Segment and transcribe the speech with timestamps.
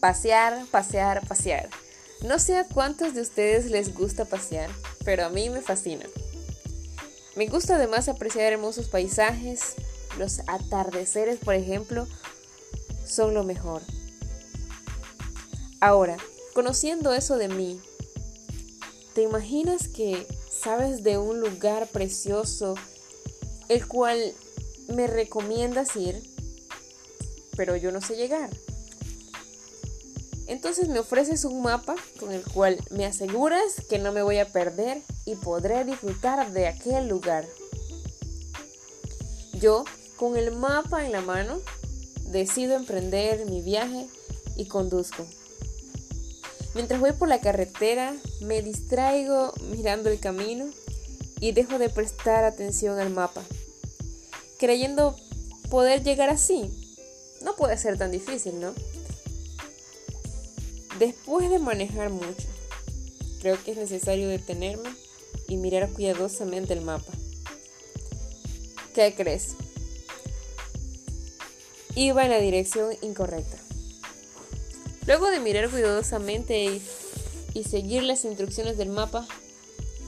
[0.00, 1.68] Pasear, pasear, pasear.
[2.22, 4.70] No sé a cuántos de ustedes les gusta pasear,
[5.04, 6.06] pero a mí me fascina.
[7.36, 9.74] Me gusta además apreciar hermosos paisajes,
[10.18, 12.06] los atardeceres, por ejemplo,
[13.04, 13.82] son lo mejor.
[15.80, 16.16] Ahora,
[16.54, 17.80] conociendo eso de mí,
[19.14, 22.74] ¿te imaginas que sabes de un lugar precioso
[23.68, 24.34] el cual
[24.88, 26.20] me recomiendas ir,
[27.56, 28.50] pero yo no sé llegar?
[30.48, 34.50] Entonces me ofreces un mapa con el cual me aseguras que no me voy a
[34.50, 37.46] perder y podré disfrutar de aquel lugar.
[39.52, 39.84] Yo,
[40.16, 41.60] con el mapa en la mano,
[42.24, 44.06] decido emprender mi viaje
[44.56, 45.26] y conduzco.
[46.74, 50.66] Mientras voy por la carretera, me distraigo mirando el camino
[51.40, 53.42] y dejo de prestar atención al mapa,
[54.58, 55.14] creyendo
[55.68, 56.70] poder llegar así.
[57.42, 58.74] No puede ser tan difícil, ¿no?
[60.98, 62.48] Después de manejar mucho,
[63.40, 64.90] creo que es necesario detenerme
[65.46, 67.12] y mirar cuidadosamente el mapa.
[68.94, 69.54] ¿Qué crees?
[71.94, 73.56] Iba en la dirección incorrecta.
[75.06, 76.64] Luego de mirar cuidadosamente
[77.54, 79.26] y, seguir las instrucciones del mapa,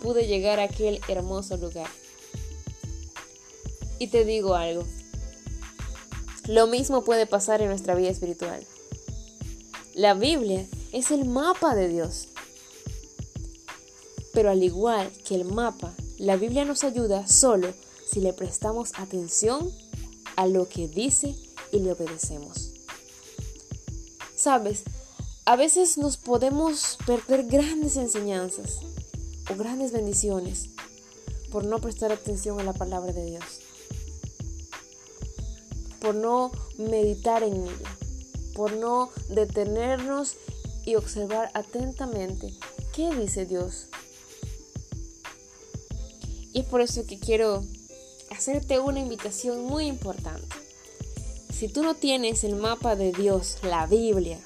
[0.03, 1.89] pude llegar a aquel hermoso lugar.
[3.99, 4.85] Y te digo algo,
[6.49, 8.65] lo mismo puede pasar en nuestra vida espiritual.
[9.95, 12.29] La Biblia es el mapa de Dios.
[14.33, 17.73] Pero al igual que el mapa, la Biblia nos ayuda solo
[18.11, 19.71] si le prestamos atención
[20.37, 21.37] a lo que dice
[21.73, 22.71] y le obedecemos.
[24.35, 24.85] Sabes,
[25.45, 28.79] a veces nos podemos perder grandes enseñanzas
[29.51, 30.71] o grandes bendiciones
[31.51, 33.45] por no prestar atención a la palabra de Dios,
[36.01, 37.97] por no meditar en ella,
[38.55, 40.37] por no detenernos
[40.91, 42.53] y observar atentamente
[42.93, 43.87] qué dice Dios.
[46.53, 47.65] Y es por eso que quiero
[48.31, 50.49] hacerte una invitación muy importante.
[51.55, 54.41] Si tú no tienes el mapa de Dios, la Biblia,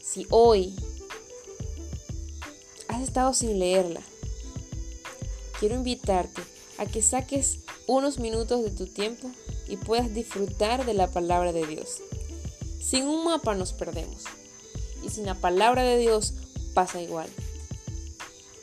[0.00, 0.76] si hoy
[2.86, 4.00] has estado sin leerla,
[5.58, 6.40] quiero invitarte
[6.78, 9.28] a que saques unos minutos de tu tiempo
[9.66, 12.00] y puedas disfrutar de la palabra de Dios.
[12.80, 14.24] Sin un mapa nos perdemos
[15.14, 16.34] sin la palabra de Dios
[16.74, 17.28] pasa igual.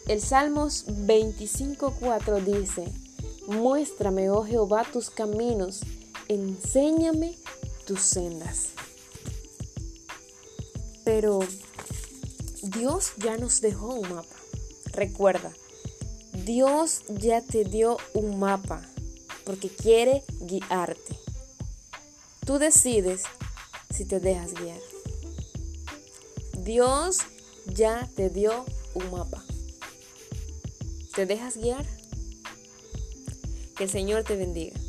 [0.08, 2.86] El Salmos 25.4 dice,
[3.48, 5.82] Muéstrame, oh Jehová, tus caminos,
[6.28, 7.38] enséñame
[7.86, 8.70] tus sendas.
[11.06, 11.40] Pero
[12.62, 14.36] Dios ya nos dejó un mapa.
[14.92, 15.52] Recuerda,
[16.46, 18.82] Dios ya te dio un mapa
[19.46, 21.18] porque quiere guiarte.
[22.46, 23.24] Tú decides
[23.94, 24.80] si te dejas guiar.
[26.64, 27.18] Dios
[27.66, 29.44] ya te dio un mapa.
[31.16, 31.86] ¿Te dejas guiar?
[33.76, 34.80] Que el Señor te bendiga.